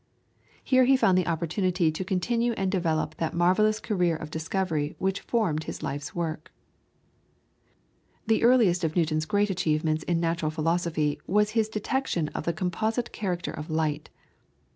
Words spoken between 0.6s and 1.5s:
Here he found the